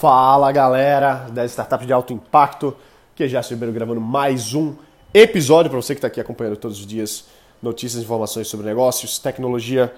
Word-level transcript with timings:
Fala 0.00 0.50
galera 0.50 1.26
das 1.30 1.50
startups 1.50 1.86
de 1.86 1.92
alto 1.92 2.10
impacto, 2.10 2.74
que 3.14 3.28
já 3.28 3.42
Ribeiro 3.42 3.70
gravando 3.70 4.00
mais 4.00 4.54
um 4.54 4.74
episódio 5.12 5.70
para 5.70 5.78
você 5.78 5.94
que 5.94 5.98
está 5.98 6.06
aqui 6.06 6.18
acompanhando 6.18 6.56
todos 6.56 6.80
os 6.80 6.86
dias 6.86 7.26
notícias 7.62 8.02
informações 8.02 8.48
sobre 8.48 8.64
negócios, 8.64 9.18
tecnologia, 9.18 9.92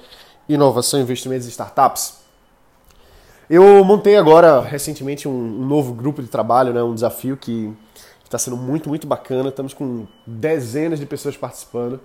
inovação, 0.49 1.01
investimentos 1.01 1.47
e 1.47 1.51
startups. 1.51 2.15
Eu 3.49 3.85
montei 3.85 4.17
agora 4.17 4.61
recentemente 4.61 5.29
um, 5.29 5.31
um 5.31 5.65
novo 5.65 5.95
grupo 5.95 6.21
de 6.21 6.27
trabalho, 6.27 6.73
né, 6.73 6.83
um 6.83 6.95
desafio 6.95 7.37
que 7.37 7.73
está 8.25 8.37
sendo 8.37 8.57
muito, 8.57 8.89
muito 8.89 9.07
bacana. 9.07 9.51
Estamos 9.51 9.73
com 9.73 10.09
dezenas 10.27 10.99
de 10.99 11.07
pessoas 11.07 11.37
participando. 11.37 12.01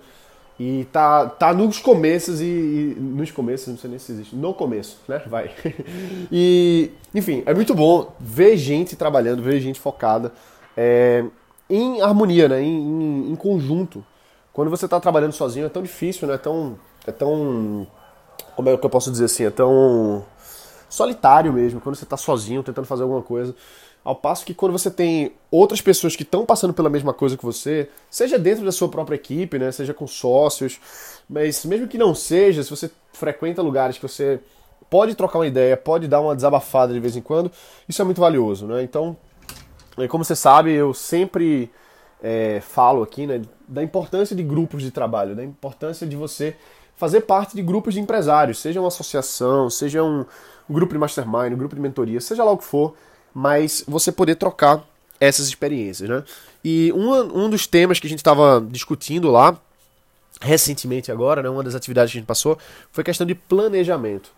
E 0.58 0.86
tá, 0.92 1.26
tá 1.26 1.54
nos 1.54 1.78
começos 1.78 2.40
e, 2.40 2.44
e, 2.44 2.96
Nos 2.98 3.30
começos, 3.30 3.68
não 3.68 3.78
sei 3.78 3.90
nem 3.90 3.98
se 3.98 4.10
existe. 4.10 4.34
No 4.34 4.52
começo, 4.52 4.98
né? 5.06 5.22
Vai. 5.26 5.50
E, 6.30 6.90
enfim, 7.14 7.42
é 7.46 7.54
muito 7.54 7.74
bom 7.74 8.12
ver 8.18 8.56
gente 8.56 8.96
trabalhando, 8.96 9.42
ver 9.42 9.60
gente 9.60 9.80
focada 9.80 10.32
é, 10.76 11.24
em 11.70 12.00
harmonia, 12.00 12.48
né? 12.48 12.62
Em, 12.62 12.80
em, 12.80 13.32
em, 13.32 13.36
conjunto. 13.36 14.04
Quando 14.52 14.70
você 14.70 14.84
está 14.84 15.00
trabalhando 15.00 15.32
sozinho 15.32 15.66
é 15.66 15.68
tão 15.68 15.82
difícil, 15.82 16.26
né? 16.26 16.34
É 16.34 16.38
tão. 16.38 16.78
É 17.06 17.12
tão. 17.12 17.86
Como 18.56 18.68
é 18.68 18.76
que 18.76 18.84
eu 18.84 18.90
posso 18.90 19.10
dizer 19.10 19.26
assim? 19.26 19.44
É 19.44 19.50
tão 19.50 20.24
solitário 20.88 21.52
mesmo. 21.52 21.80
Quando 21.80 21.96
você 21.96 22.04
está 22.04 22.16
sozinho 22.16 22.62
tentando 22.62 22.86
fazer 22.86 23.02
alguma 23.02 23.22
coisa. 23.22 23.54
Ao 24.08 24.16
passo 24.16 24.46
que 24.46 24.54
quando 24.54 24.72
você 24.72 24.90
tem 24.90 25.32
outras 25.50 25.82
pessoas 25.82 26.16
que 26.16 26.22
estão 26.22 26.46
passando 26.46 26.72
pela 26.72 26.88
mesma 26.88 27.12
coisa 27.12 27.36
que 27.36 27.44
você, 27.44 27.90
seja 28.08 28.38
dentro 28.38 28.64
da 28.64 28.72
sua 28.72 28.88
própria 28.88 29.16
equipe, 29.16 29.58
né, 29.58 29.70
seja 29.70 29.92
com 29.92 30.06
sócios, 30.06 30.80
mas 31.28 31.62
mesmo 31.66 31.86
que 31.86 31.98
não 31.98 32.14
seja, 32.14 32.62
se 32.62 32.70
você 32.70 32.90
frequenta 33.12 33.60
lugares 33.60 33.98
que 33.98 34.02
você 34.02 34.40
pode 34.88 35.14
trocar 35.14 35.40
uma 35.40 35.46
ideia, 35.46 35.76
pode 35.76 36.08
dar 36.08 36.22
uma 36.22 36.34
desabafada 36.34 36.94
de 36.94 37.00
vez 37.00 37.16
em 37.16 37.20
quando, 37.20 37.52
isso 37.86 38.00
é 38.00 38.04
muito 38.06 38.18
valioso, 38.18 38.66
né? 38.66 38.82
Então, 38.82 39.14
é, 39.98 40.08
como 40.08 40.24
você 40.24 40.34
sabe, 40.34 40.72
eu 40.72 40.94
sempre 40.94 41.70
é, 42.22 42.62
falo 42.62 43.02
aqui 43.02 43.26
né, 43.26 43.42
da 43.68 43.82
importância 43.82 44.34
de 44.34 44.42
grupos 44.42 44.82
de 44.82 44.90
trabalho, 44.90 45.36
da 45.36 45.44
importância 45.44 46.06
de 46.06 46.16
você 46.16 46.56
fazer 46.96 47.20
parte 47.20 47.54
de 47.54 47.60
grupos 47.60 47.92
de 47.92 48.00
empresários, 48.00 48.58
seja 48.58 48.80
uma 48.80 48.88
associação, 48.88 49.68
seja 49.68 50.02
um, 50.02 50.24
um 50.66 50.72
grupo 50.72 50.94
de 50.94 50.98
mastermind, 50.98 51.52
um 51.52 51.58
grupo 51.58 51.74
de 51.74 51.82
mentoria, 51.82 52.22
seja 52.22 52.42
lá 52.42 52.52
o 52.52 52.56
que 52.56 52.64
for, 52.64 52.94
mas 53.38 53.84
você 53.86 54.10
poder 54.10 54.34
trocar 54.34 54.84
essas 55.20 55.46
experiências, 55.46 56.08
né? 56.08 56.24
E 56.64 56.92
um, 56.92 57.44
um 57.44 57.48
dos 57.48 57.68
temas 57.68 58.00
que 58.00 58.06
a 58.08 58.10
gente 58.10 58.18
estava 58.18 58.60
discutindo 58.68 59.30
lá, 59.30 59.56
recentemente 60.40 61.12
agora, 61.12 61.40
né, 61.40 61.48
uma 61.48 61.62
das 61.62 61.76
atividades 61.76 62.10
que 62.10 62.18
a 62.18 62.20
gente 62.20 62.26
passou, 62.26 62.58
foi 62.90 63.04
questão 63.04 63.24
de 63.24 63.36
planejamento. 63.36 64.32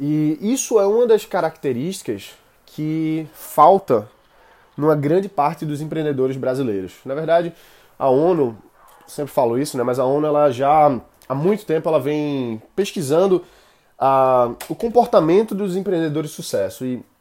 E 0.00 0.38
isso 0.40 0.80
é 0.80 0.86
uma 0.86 1.06
das 1.06 1.26
características 1.26 2.30
que 2.64 3.28
falta 3.34 4.08
numa 4.78 4.96
grande 4.96 5.28
parte 5.28 5.66
dos 5.66 5.82
empreendedores 5.82 6.38
brasileiros. 6.38 6.94
Na 7.04 7.14
verdade, 7.14 7.52
a 7.98 8.08
ONU, 8.08 8.56
sempre 9.06 9.30
falo 9.30 9.58
isso, 9.58 9.76
né, 9.76 9.82
mas 9.82 9.98
a 9.98 10.06
ONU 10.06 10.26
ela 10.26 10.50
já 10.50 10.98
há 11.28 11.34
muito 11.34 11.66
tempo 11.66 11.86
ela 11.86 12.00
vem 12.00 12.62
pesquisando 12.74 13.44
a, 13.98 14.52
o 14.70 14.74
comportamento 14.74 15.54
dos 15.54 15.76
empreendedores 15.76 16.30
de 16.30 16.36
sucesso. 16.36 16.86
E 16.86 17.11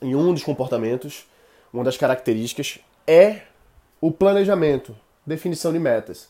em 0.00 0.14
um 0.14 0.32
dos 0.32 0.42
comportamentos, 0.42 1.26
uma 1.72 1.84
das 1.84 1.96
características 1.96 2.78
é 3.06 3.42
o 4.00 4.10
planejamento, 4.10 4.96
definição 5.26 5.72
de 5.72 5.78
metas. 5.78 6.28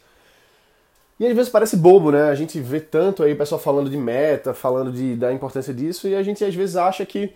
E 1.18 1.26
às 1.26 1.34
vezes 1.34 1.52
parece 1.52 1.76
bobo, 1.76 2.10
né? 2.10 2.30
A 2.30 2.34
gente 2.34 2.58
vê 2.60 2.80
tanto 2.80 3.22
aí 3.22 3.32
o 3.32 3.36
pessoal 3.36 3.60
falando 3.60 3.90
de 3.90 3.96
meta, 3.96 4.54
falando 4.54 4.90
de, 4.90 5.14
da 5.14 5.32
importância 5.32 5.72
disso, 5.72 6.08
e 6.08 6.14
a 6.14 6.22
gente 6.22 6.42
às 6.42 6.54
vezes 6.54 6.76
acha 6.76 7.04
que, 7.04 7.32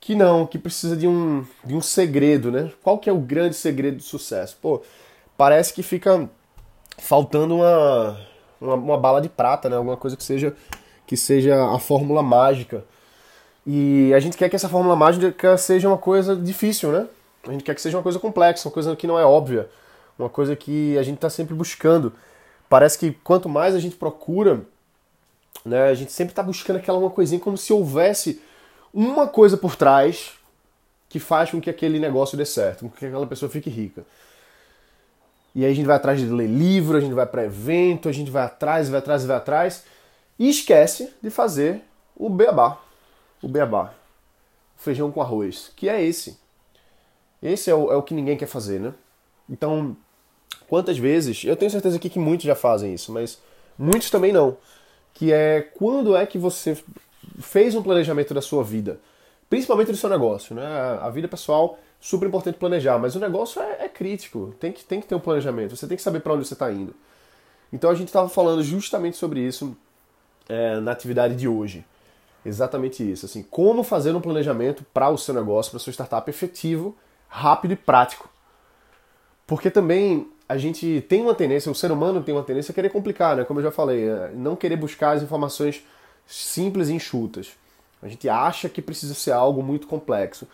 que 0.00 0.14
não, 0.14 0.44
que 0.44 0.58
precisa 0.58 0.96
de 0.96 1.06
um, 1.06 1.46
de 1.64 1.74
um 1.74 1.80
segredo, 1.80 2.50
né? 2.50 2.70
Qual 2.82 2.98
que 2.98 3.08
é 3.08 3.12
o 3.12 3.18
grande 3.18 3.54
segredo 3.54 3.98
do 3.98 4.02
sucesso? 4.02 4.58
Pô, 4.60 4.82
parece 5.36 5.72
que 5.72 5.84
fica 5.84 6.28
faltando 6.98 7.56
uma, 7.56 8.20
uma, 8.60 8.74
uma 8.74 8.98
bala 8.98 9.20
de 9.20 9.28
prata, 9.28 9.68
né? 9.68 9.76
Alguma 9.76 9.96
coisa 9.96 10.16
que 10.16 10.24
seja, 10.24 10.54
que 11.06 11.16
seja 11.16 11.64
a 11.72 11.78
fórmula 11.78 12.22
mágica 12.24 12.84
e 13.66 14.12
a 14.14 14.20
gente 14.20 14.36
quer 14.36 14.48
que 14.48 14.56
essa 14.56 14.68
fórmula 14.68 14.96
mágica 14.96 15.56
seja 15.56 15.88
uma 15.88 15.98
coisa 15.98 16.34
difícil, 16.34 16.90
né? 16.90 17.06
A 17.46 17.52
gente 17.52 17.64
quer 17.64 17.74
que 17.74 17.80
seja 17.80 17.96
uma 17.96 18.02
coisa 18.02 18.18
complexa, 18.18 18.68
uma 18.68 18.72
coisa 18.72 18.96
que 18.96 19.06
não 19.06 19.18
é 19.18 19.24
óbvia, 19.24 19.68
uma 20.18 20.28
coisa 20.28 20.56
que 20.56 20.96
a 20.98 21.02
gente 21.02 21.16
está 21.16 21.30
sempre 21.30 21.54
buscando. 21.54 22.12
Parece 22.68 22.98
que 22.98 23.12
quanto 23.24 23.48
mais 23.48 23.74
a 23.74 23.80
gente 23.80 23.96
procura, 23.96 24.60
né, 25.64 25.84
a 25.88 25.94
gente 25.94 26.12
sempre 26.12 26.32
está 26.32 26.42
buscando 26.42 26.76
aquela 26.76 26.98
uma 26.98 27.10
coisinha 27.10 27.40
como 27.40 27.56
se 27.56 27.72
houvesse 27.72 28.40
uma 28.92 29.26
coisa 29.26 29.56
por 29.56 29.76
trás 29.76 30.32
que 31.08 31.18
faz 31.18 31.50
com 31.50 31.60
que 31.60 31.70
aquele 31.70 31.98
negócio 31.98 32.36
dê 32.36 32.44
certo, 32.44 32.80
com 32.80 32.90
que 32.90 33.06
aquela 33.06 33.26
pessoa 33.26 33.50
fique 33.50 33.70
rica. 33.70 34.04
E 35.54 35.64
aí 35.64 35.72
a 35.72 35.74
gente 35.74 35.86
vai 35.86 35.96
atrás 35.96 36.20
de 36.20 36.26
ler 36.26 36.46
livro, 36.46 36.96
a 36.96 37.00
gente 37.00 37.14
vai 37.14 37.26
para 37.26 37.44
evento, 37.44 38.08
a 38.08 38.12
gente 38.12 38.30
vai 38.30 38.44
atrás, 38.44 38.88
vai 38.88 38.98
atrás, 38.98 39.24
vai 39.24 39.36
atrás 39.36 39.84
e 40.38 40.48
esquece 40.48 41.12
de 41.22 41.30
fazer 41.30 41.82
o 42.14 42.28
beabá, 42.28 42.78
o 43.42 43.48
beabá, 43.48 43.94
o 44.78 44.82
feijão 44.82 45.10
com 45.10 45.20
arroz, 45.20 45.72
que 45.76 45.88
é 45.88 46.02
esse. 46.02 46.38
Esse 47.42 47.70
é 47.70 47.74
o, 47.74 47.92
é 47.92 47.96
o 47.96 48.02
que 48.02 48.14
ninguém 48.14 48.36
quer 48.36 48.46
fazer, 48.46 48.80
né? 48.80 48.92
Então, 49.48 49.96
quantas 50.68 50.98
vezes, 50.98 51.44
eu 51.44 51.56
tenho 51.56 51.70
certeza 51.70 51.96
aqui 51.96 52.10
que 52.10 52.18
muitos 52.18 52.46
já 52.46 52.54
fazem 52.54 52.92
isso, 52.92 53.12
mas 53.12 53.38
muitos 53.78 54.10
também 54.10 54.32
não, 54.32 54.56
que 55.14 55.32
é 55.32 55.62
quando 55.62 56.16
é 56.16 56.26
que 56.26 56.38
você 56.38 56.76
fez 57.40 57.74
um 57.74 57.82
planejamento 57.82 58.34
da 58.34 58.42
sua 58.42 58.64
vida, 58.64 59.00
principalmente 59.48 59.90
do 59.90 59.96
seu 59.96 60.10
negócio, 60.10 60.54
né? 60.54 60.66
A 61.00 61.08
vida 61.10 61.28
pessoal, 61.28 61.78
super 62.00 62.26
importante 62.26 62.58
planejar, 62.58 62.98
mas 62.98 63.14
o 63.14 63.20
negócio 63.20 63.62
é, 63.62 63.84
é 63.84 63.88
crítico, 63.88 64.54
tem 64.58 64.72
que, 64.72 64.84
tem 64.84 65.00
que 65.00 65.06
ter 65.06 65.14
um 65.14 65.20
planejamento, 65.20 65.76
você 65.76 65.86
tem 65.86 65.96
que 65.96 66.02
saber 66.02 66.20
para 66.20 66.34
onde 66.34 66.46
você 66.46 66.54
está 66.54 66.70
indo. 66.70 66.94
Então 67.72 67.90
a 67.90 67.94
gente 67.94 68.08
estava 68.08 68.28
falando 68.28 68.62
justamente 68.62 69.16
sobre 69.16 69.40
isso 69.40 69.76
é, 70.48 70.80
na 70.80 70.92
atividade 70.92 71.36
de 71.36 71.46
hoje. 71.46 71.84
Exatamente 72.44 73.08
isso. 73.08 73.26
Assim, 73.26 73.42
como 73.42 73.82
fazer 73.82 74.14
um 74.14 74.20
planejamento 74.20 74.84
para 74.92 75.10
o 75.10 75.18
seu 75.18 75.34
negócio, 75.34 75.70
para 75.70 75.80
sua 75.80 75.92
startup 75.92 76.28
efetivo, 76.30 76.96
rápido 77.28 77.72
e 77.72 77.76
prático. 77.76 78.28
Porque 79.46 79.70
também 79.70 80.28
a 80.48 80.56
gente 80.56 81.04
tem 81.08 81.20
uma 81.20 81.34
tendência, 81.34 81.70
o 81.70 81.74
ser 81.74 81.92
humano 81.92 82.22
tem 82.22 82.34
uma 82.34 82.42
tendência 82.42 82.72
a 82.72 82.74
querer 82.74 82.90
complicar, 82.90 83.36
né? 83.36 83.44
Como 83.44 83.60
eu 83.60 83.64
já 83.64 83.70
falei, 83.70 84.08
é, 84.08 84.30
não 84.34 84.56
querer 84.56 84.76
buscar 84.76 85.12
as 85.12 85.22
informações 85.22 85.84
simples 86.26 86.88
e 86.88 86.94
enxutas. 86.94 87.50
A 88.02 88.08
gente 88.08 88.28
acha 88.28 88.68
que 88.68 88.80
precisa 88.80 89.14
ser 89.14 89.32
algo 89.32 89.62
muito 89.62 89.86
complexo. 89.86 90.46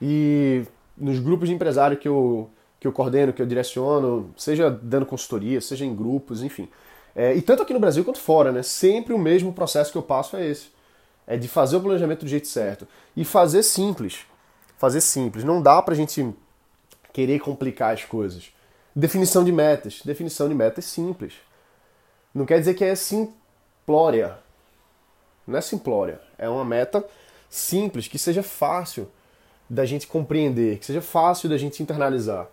E 0.00 0.62
nos 0.96 1.18
grupos 1.18 1.48
de 1.48 1.54
empresário 1.54 1.96
que 1.96 2.06
eu, 2.06 2.50
que 2.78 2.86
eu 2.86 2.92
coordeno, 2.92 3.32
que 3.32 3.40
eu 3.40 3.46
direciono, 3.46 4.30
seja 4.36 4.70
dando 4.70 5.06
consultoria, 5.06 5.60
seja 5.60 5.84
em 5.84 5.94
grupos, 5.94 6.42
enfim. 6.42 6.68
É, 7.14 7.34
e 7.34 7.42
tanto 7.42 7.62
aqui 7.62 7.72
no 7.72 7.80
Brasil 7.80 8.04
quanto 8.04 8.20
fora, 8.20 8.52
né? 8.52 8.62
Sempre 8.62 9.12
o 9.14 9.18
mesmo 9.18 9.52
processo 9.52 9.90
que 9.90 9.98
eu 9.98 10.02
passo 10.02 10.36
é 10.36 10.46
esse 10.46 10.70
é 11.26 11.36
de 11.36 11.48
fazer 11.48 11.76
o 11.76 11.80
planejamento 11.80 12.24
do 12.24 12.28
jeito 12.28 12.48
certo. 12.48 12.86
E 13.16 13.24
fazer 13.24 13.62
simples. 13.62 14.26
Fazer 14.76 15.00
simples. 15.00 15.44
Não 15.44 15.62
dá 15.62 15.80
pra 15.80 15.94
gente 15.94 16.34
querer 17.12 17.38
complicar 17.40 17.94
as 17.94 18.04
coisas. 18.04 18.52
Definição 18.94 19.44
de 19.44 19.52
metas. 19.52 20.00
Definição 20.04 20.48
de 20.48 20.54
metas 20.54 20.84
simples. 20.84 21.34
Não 22.34 22.46
quer 22.46 22.58
dizer 22.58 22.74
que 22.74 22.84
é 22.84 22.94
simplória. 22.94 24.38
Não 25.46 25.58
é 25.58 25.60
simplória. 25.60 26.20
É 26.38 26.48
uma 26.48 26.64
meta 26.64 27.04
simples, 27.48 28.08
que 28.08 28.18
seja 28.18 28.42
fácil 28.42 29.08
da 29.68 29.84
gente 29.84 30.06
compreender, 30.06 30.78
que 30.78 30.86
seja 30.86 31.02
fácil 31.02 31.48
da 31.48 31.56
gente 31.56 31.82
internalizar. 31.82 32.46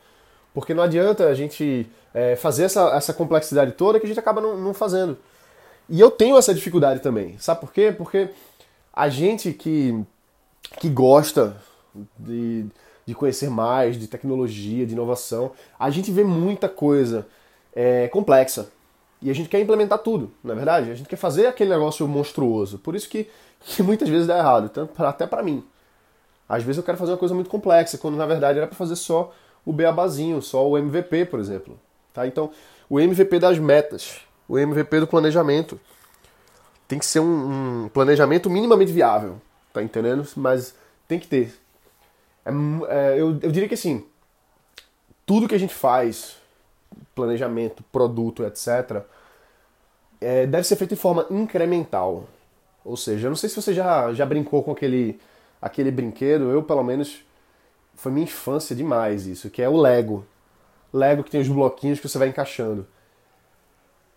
Porque 0.53 0.73
não 0.73 0.83
adianta 0.83 1.27
a 1.27 1.33
gente 1.33 1.89
é, 2.13 2.35
fazer 2.35 2.63
essa, 2.63 2.89
essa 2.89 3.13
complexidade 3.13 3.73
toda 3.73 3.99
que 3.99 4.05
a 4.05 4.09
gente 4.09 4.19
acaba 4.19 4.41
não, 4.41 4.57
não 4.57 4.73
fazendo. 4.73 5.17
E 5.87 5.99
eu 5.99 6.11
tenho 6.11 6.37
essa 6.37 6.53
dificuldade 6.53 6.99
também. 6.99 7.37
Sabe 7.39 7.61
por 7.61 7.71
quê? 7.71 7.93
Porque 7.95 8.29
a 8.99 9.07
gente 9.07 9.53
que, 9.53 9.97
que 10.77 10.89
gosta 10.89 11.55
de, 12.17 12.65
de 13.05 13.15
conhecer 13.15 13.49
mais 13.49 13.97
de 13.97 14.07
tecnologia, 14.07 14.85
de 14.85 14.91
inovação, 14.91 15.53
a 15.79 15.89
gente 15.89 16.11
vê 16.11 16.21
muita 16.21 16.67
coisa 16.67 17.25
é, 17.73 18.09
complexa. 18.09 18.69
E 19.21 19.29
a 19.29 19.33
gente 19.33 19.47
quer 19.47 19.61
implementar 19.61 19.99
tudo, 19.99 20.33
na 20.43 20.51
é 20.51 20.55
verdade? 20.57 20.91
A 20.91 20.95
gente 20.95 21.07
quer 21.07 21.15
fazer 21.15 21.47
aquele 21.47 21.69
negócio 21.69 22.05
monstruoso. 22.09 22.77
Por 22.77 22.93
isso 22.93 23.07
que, 23.07 23.29
que 23.61 23.81
muitas 23.81 24.09
vezes 24.09 24.27
dá 24.27 24.37
errado, 24.37 24.69
até 24.97 25.25
para 25.25 25.43
mim. 25.43 25.63
Às 26.47 26.63
vezes 26.63 26.77
eu 26.77 26.83
quero 26.83 26.97
fazer 26.97 27.13
uma 27.13 27.17
coisa 27.17 27.33
muito 27.33 27.49
complexa, 27.49 27.97
quando 27.97 28.17
na 28.17 28.25
verdade 28.25 28.57
era 28.57 28.67
para 28.67 28.75
fazer 28.75 28.97
só 28.97 29.33
o 29.65 29.71
beabazinho, 29.71 30.41
só 30.41 30.67
o 30.67 30.77
MVP, 30.77 31.23
por 31.23 31.39
exemplo. 31.39 31.79
Tá? 32.13 32.27
Então, 32.27 32.51
o 32.89 32.99
MVP 32.99 33.39
das 33.39 33.57
metas, 33.59 34.19
o 34.45 34.59
MVP 34.59 34.99
do 34.99 35.07
planejamento 35.07 35.79
tem 36.89 36.97
que 36.97 37.05
ser 37.05 37.19
um, 37.19 37.83
um 37.83 37.89
planejamento 37.89 38.49
minimamente 38.49 38.91
viável, 38.91 39.39
tá 39.71 39.81
entendendo? 39.83 40.27
Mas 40.35 40.73
tem 41.07 41.19
que 41.19 41.27
ter. 41.27 41.53
É, 42.43 42.49
é, 42.89 43.13
eu, 43.13 43.39
eu 43.43 43.51
diria 43.51 43.67
que 43.67 43.75
assim, 43.75 44.03
tudo 45.23 45.47
que 45.47 45.53
a 45.53 45.59
gente 45.59 45.73
faz, 45.73 46.37
planejamento, 47.13 47.83
produto, 47.91 48.43
etc., 48.43 49.03
é, 50.19 50.47
deve 50.47 50.63
ser 50.63 50.75
feito 50.77 50.95
de 50.95 50.99
forma 50.99 51.27
incremental. 51.29 52.27
Ou 52.83 52.97
seja, 52.97 53.27
eu 53.27 53.29
não 53.29 53.37
sei 53.37 53.49
se 53.49 53.55
você 53.55 53.71
já, 53.71 54.11
já 54.11 54.25
brincou 54.25 54.63
com 54.63 54.71
aquele, 54.71 55.19
aquele 55.61 55.91
brinquedo, 55.91 56.49
eu 56.49 56.63
pelo 56.63 56.83
menos 56.83 57.23
foi 57.95 58.11
minha 58.11 58.23
infância 58.23 58.75
demais 58.75 59.27
isso, 59.27 59.51
que 59.51 59.61
é 59.61 59.69
o 59.69 59.77
Lego. 59.77 60.25
Lego 60.91 61.23
que 61.23 61.29
tem 61.29 61.41
os 61.41 61.47
bloquinhos 61.47 61.99
que 61.99 62.09
você 62.09 62.17
vai 62.17 62.29
encaixando. 62.29 62.87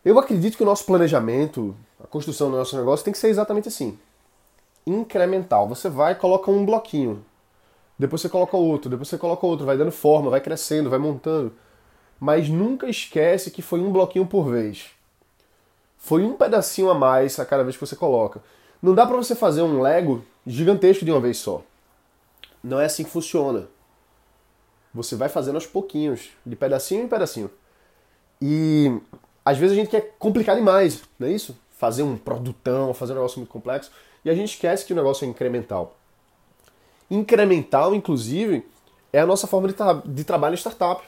Eu 0.03 0.19
acredito 0.19 0.57
que 0.57 0.63
o 0.63 0.67
nosso 0.67 0.87
planejamento, 0.87 1.77
a 2.03 2.07
construção 2.07 2.51
do 2.51 2.57
nosso 2.57 2.77
negócio 2.77 3.05
tem 3.05 3.13
que 3.13 3.19
ser 3.19 3.29
exatamente 3.29 3.69
assim. 3.69 3.99
Incremental. 4.87 5.69
Você 5.69 5.89
vai 5.89 6.15
coloca 6.15 6.51
um 6.51 6.65
bloquinho. 6.67 7.25
Depois 7.99 8.21
você 8.21 8.29
coloca 8.29 8.57
outro, 8.57 8.91
depois 8.91 9.09
você 9.09 9.17
coloca 9.17 9.47
outro, 9.47 9.65
vai 9.65 9.77
dando 9.77 9.93
forma, 9.93 10.31
vai 10.31 10.41
crescendo, 10.41 10.91
vai 10.91 10.99
montando. 10.99 11.53
Mas 12.19 12.49
nunca 12.49 12.89
esquece 12.89 13.51
que 13.51 13.63
foi 13.63 13.81
um 13.81 13.93
bloquinho 13.93 14.27
por 14.27 14.51
vez. 14.51 14.91
Foi 15.97 16.25
um 16.25 16.35
pedacinho 16.35 16.91
a 16.91 16.95
mais 16.95 17.39
a 17.39 17.47
cada 17.47 17.63
vez 17.63 17.77
que 17.77 17.87
você 17.87 17.95
coloca. 17.95 18.43
Não 18.83 18.95
dá 18.95 19.07
para 19.07 19.17
você 19.17 19.37
fazer 19.37 19.63
um 19.63 19.81
Lego 19.81 20.25
gigantesco 20.45 21.05
de 21.05 21.13
uma 21.13 21.21
vez 21.21 21.37
só. 21.39 21.63
Não 22.63 22.81
é 22.81 22.87
assim 22.87 23.05
que 23.05 23.11
funciona. 23.11 23.69
Você 24.93 25.15
vai 25.15 25.29
fazendo 25.29 25.55
aos 25.55 25.67
pouquinhos, 25.67 26.31
de 26.45 26.57
pedacinho 26.57 27.05
em 27.05 27.09
pedacinho. 27.09 27.51
E 28.41 29.01
às 29.45 29.57
vezes 29.57 29.77
a 29.77 29.81
gente 29.81 29.91
quer 29.91 30.17
complicar 30.19 30.57
demais, 30.57 31.03
não 31.19 31.29
é 31.29 31.33
isso? 31.33 31.57
Fazer 31.83 32.05
um 32.05 32.17
produtão, 32.17 32.95
fazer 32.95 33.11
um 33.11 33.17
negócio 33.17 33.41
muito 33.41 33.51
complexo, 33.51 33.91
e 34.25 34.31
a 34.31 34.35
gente 34.37 34.51
esquece 34.51 34.87
que 34.87 34.93
o 34.93 34.97
negócio 34.97 35.25
é 35.25 35.29
incremental. 35.29 35.97
Incremental, 37.11 37.93
inclusive, 37.93 38.65
é 39.13 39.19
a 39.19 39.27
nossa 39.27 39.49
forma 39.49 39.67
de, 39.67 39.75
tra 39.75 39.95
de 39.95 40.23
trabalho 40.23 40.55
em 40.55 40.57
startup. 40.57 41.03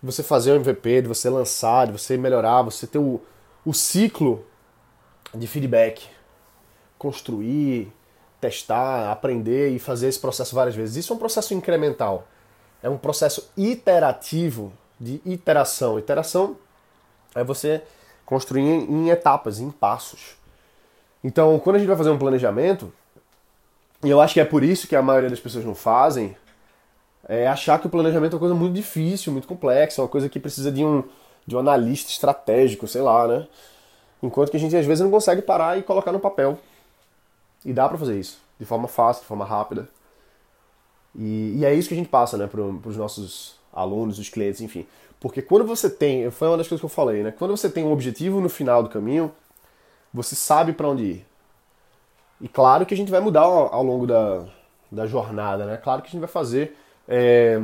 Você 0.00 0.22
fazer 0.22 0.52
o 0.52 0.54
MVP, 0.54 1.02
de 1.02 1.08
você 1.08 1.28
lançar, 1.28 1.88
de 1.88 1.92
você 1.94 2.16
melhorar, 2.16 2.62
você 2.62 2.86
ter 2.86 2.98
o, 2.98 3.20
o 3.64 3.74
ciclo 3.74 4.46
de 5.34 5.48
feedback. 5.48 6.08
Construir, 6.96 7.92
testar, 8.40 9.10
aprender 9.10 9.70
e 9.70 9.80
fazer 9.80 10.06
esse 10.06 10.20
processo 10.20 10.54
várias 10.54 10.76
vezes. 10.76 10.94
Isso 10.94 11.12
é 11.12 11.16
um 11.16 11.18
processo 11.18 11.52
incremental. 11.54 12.28
É 12.80 12.88
um 12.88 12.96
processo 12.96 13.50
iterativo, 13.56 14.72
de 15.00 15.20
iteração. 15.24 15.98
Iteração 15.98 16.56
é 17.34 17.42
você 17.42 17.82
construir 18.26 18.62
em 18.62 19.08
etapas, 19.08 19.60
em 19.60 19.70
passos. 19.70 20.36
Então, 21.24 21.58
quando 21.60 21.76
a 21.76 21.78
gente 21.78 21.88
vai 21.88 21.96
fazer 21.96 22.10
um 22.10 22.18
planejamento, 22.18 22.92
e 24.04 24.10
eu 24.10 24.20
acho 24.20 24.34
que 24.34 24.40
é 24.40 24.44
por 24.44 24.62
isso 24.62 24.86
que 24.86 24.94
a 24.94 25.00
maioria 25.00 25.30
das 25.30 25.40
pessoas 25.40 25.64
não 25.64 25.74
fazem, 25.74 26.36
é 27.28 27.46
achar 27.46 27.78
que 27.80 27.86
o 27.86 27.90
planejamento 27.90 28.32
é 28.32 28.34
uma 28.34 28.40
coisa 28.40 28.54
muito 28.54 28.74
difícil, 28.74 29.32
muito 29.32 29.48
complexa, 29.48 30.02
uma 30.02 30.08
coisa 30.08 30.28
que 30.28 30.38
precisa 30.38 30.70
de 30.70 30.84
um, 30.84 31.02
de 31.46 31.56
um 31.56 31.58
analista 31.58 32.10
estratégico, 32.10 32.86
sei 32.86 33.00
lá, 33.00 33.26
né? 33.26 33.48
Enquanto 34.22 34.50
que 34.50 34.56
a 34.56 34.60
gente 34.60 34.76
às 34.76 34.86
vezes 34.86 35.02
não 35.02 35.10
consegue 35.10 35.42
parar 35.42 35.78
e 35.78 35.82
colocar 35.82 36.12
no 36.12 36.20
papel. 36.20 36.58
E 37.64 37.72
dá 37.72 37.88
para 37.88 37.98
fazer 37.98 38.18
isso, 38.18 38.40
de 38.58 38.64
forma 38.64 38.86
fácil, 38.86 39.22
de 39.22 39.28
forma 39.28 39.44
rápida. 39.44 39.88
E, 41.14 41.54
e 41.56 41.64
é 41.64 41.74
isso 41.74 41.88
que 41.88 41.94
a 41.94 41.96
gente 41.96 42.08
passa, 42.08 42.36
né, 42.36 42.46
para 42.46 42.60
os 42.60 42.96
nossos 42.96 43.56
alunos, 43.72 44.18
os 44.18 44.28
clientes, 44.28 44.60
enfim. 44.60 44.86
Porque 45.26 45.42
quando 45.42 45.66
você 45.66 45.90
tem, 45.90 46.30
foi 46.30 46.46
uma 46.46 46.56
das 46.56 46.68
coisas 46.68 46.80
que 46.80 46.84
eu 46.84 46.88
falei, 46.88 47.24
né? 47.24 47.32
Quando 47.36 47.50
você 47.56 47.68
tem 47.68 47.82
um 47.82 47.90
objetivo 47.90 48.40
no 48.40 48.48
final 48.48 48.80
do 48.80 48.88
caminho, 48.88 49.32
você 50.14 50.36
sabe 50.36 50.72
para 50.72 50.86
onde 50.86 51.02
ir. 51.02 51.26
E 52.40 52.46
claro 52.46 52.86
que 52.86 52.94
a 52.94 52.96
gente 52.96 53.10
vai 53.10 53.18
mudar 53.18 53.40
ao, 53.40 53.82
longo 53.82 54.06
da, 54.06 54.44
da 54.90 55.04
jornada, 55.04 55.64
né? 55.66 55.78
Claro 55.78 56.00
que 56.00 56.06
a 56.06 56.10
gente 56.12 56.20
vai 56.20 56.28
fazer 56.28 56.76
é, 57.08 57.60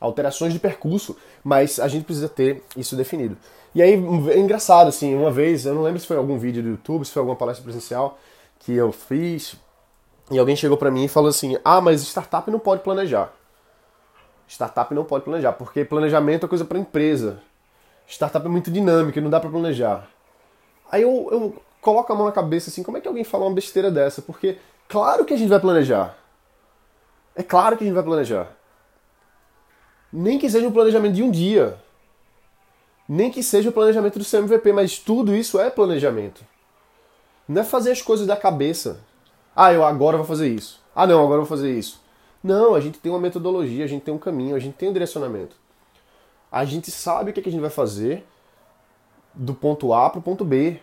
alterações 0.00 0.54
de 0.54 0.58
percurso, 0.58 1.14
mas 1.44 1.78
a 1.78 1.88
gente 1.88 2.06
precisa 2.06 2.26
ter 2.26 2.64
isso 2.74 2.96
definido. 2.96 3.36
E 3.74 3.82
aí 3.82 3.92
é 3.92 4.38
engraçado, 4.38 4.88
assim, 4.88 5.14
uma 5.14 5.30
vez, 5.30 5.66
eu 5.66 5.74
não 5.74 5.82
lembro 5.82 6.00
se 6.00 6.06
foi 6.06 6.16
algum 6.16 6.38
vídeo 6.38 6.62
do 6.62 6.70
YouTube, 6.70 7.04
se 7.04 7.12
foi 7.12 7.20
alguma 7.20 7.36
palestra 7.36 7.62
presencial 7.62 8.18
que 8.60 8.72
eu 8.72 8.90
fiz, 8.92 9.56
e 10.30 10.38
alguém 10.38 10.56
chegou 10.56 10.78
para 10.78 10.90
mim 10.90 11.04
e 11.04 11.08
falou 11.08 11.28
assim: 11.28 11.58
Ah, 11.62 11.82
mas 11.82 12.00
startup 12.00 12.50
não 12.50 12.58
pode 12.58 12.82
planejar. 12.82 13.30
Startup 14.48 14.92
não 14.94 15.04
pode 15.04 15.24
planejar, 15.24 15.52
porque 15.52 15.84
planejamento 15.84 16.46
é 16.46 16.48
coisa 16.48 16.64
para 16.64 16.78
empresa. 16.78 17.40
Startup 18.06 18.44
é 18.44 18.48
muito 18.48 18.70
dinâmica, 18.70 19.20
não 19.20 19.30
dá 19.30 19.40
para 19.40 19.50
planejar. 19.50 20.08
Aí 20.90 21.02
eu, 21.02 21.28
eu 21.32 21.62
coloco 21.80 22.12
a 22.12 22.16
mão 22.16 22.26
na 22.26 22.32
cabeça 22.32 22.70
assim, 22.70 22.82
como 22.82 22.96
é 22.96 23.00
que 23.00 23.08
alguém 23.08 23.24
fala 23.24 23.44
uma 23.44 23.54
besteira 23.54 23.90
dessa? 23.90 24.22
Porque 24.22 24.58
claro 24.88 25.24
que 25.24 25.34
a 25.34 25.36
gente 25.36 25.48
vai 25.48 25.60
planejar. 25.60 26.16
É 27.34 27.42
claro 27.42 27.76
que 27.76 27.84
a 27.84 27.86
gente 27.86 27.94
vai 27.94 28.04
planejar. 28.04 28.48
Nem 30.12 30.38
que 30.38 30.48
seja 30.48 30.68
um 30.68 30.72
planejamento 30.72 31.14
de 31.14 31.22
um 31.22 31.30
dia. 31.30 31.76
Nem 33.08 33.30
que 33.30 33.42
seja 33.42 33.68
o 33.68 33.72
planejamento 33.72 34.18
do 34.18 34.24
seu 34.24 34.40
MVP, 34.40 34.72
mas 34.72 34.98
tudo 34.98 35.34
isso 35.34 35.58
é 35.58 35.68
planejamento. 35.68 36.44
Não 37.48 37.62
é 37.62 37.64
fazer 37.64 37.90
as 37.90 38.00
coisas 38.00 38.26
da 38.26 38.36
cabeça. 38.36 39.00
Ah, 39.54 39.72
eu 39.72 39.84
agora 39.84 40.16
vou 40.16 40.26
fazer 40.26 40.48
isso. 40.48 40.80
Ah, 40.94 41.06
não, 41.06 41.18
agora 41.22 41.40
eu 41.40 41.44
vou 41.44 41.56
fazer 41.56 41.76
isso. 41.76 42.00
Não, 42.44 42.74
a 42.74 42.80
gente 42.80 42.98
tem 42.98 43.10
uma 43.10 43.18
metodologia, 43.18 43.86
a 43.86 43.88
gente 43.88 44.02
tem 44.02 44.12
um 44.12 44.18
caminho, 44.18 44.54
a 44.54 44.58
gente 44.58 44.74
tem 44.74 44.90
um 44.90 44.92
direcionamento. 44.92 45.56
A 46.52 46.62
gente 46.66 46.90
sabe 46.90 47.30
o 47.30 47.32
que, 47.32 47.40
é 47.40 47.42
que 47.42 47.48
a 47.48 47.52
gente 47.52 47.62
vai 47.62 47.70
fazer 47.70 48.22
do 49.32 49.54
ponto 49.54 49.94
A 49.94 50.10
para 50.10 50.18
o 50.18 50.22
ponto 50.22 50.44
B. 50.44 50.78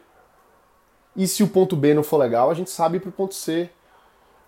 E 1.15 1.27
se 1.27 1.43
o 1.43 1.47
ponto 1.47 1.75
B 1.75 1.93
não 1.93 2.01
for 2.01 2.17
legal, 2.17 2.49
a 2.49 2.55
gente 2.55 2.71
sabe 2.71 2.99
para 2.99 3.09
o 3.09 3.11
ponto 3.11 3.35
C. 3.35 3.69